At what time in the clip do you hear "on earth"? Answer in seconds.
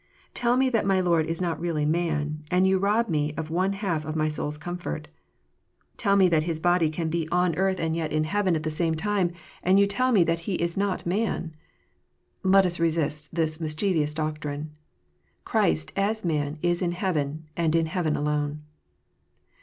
7.29-7.79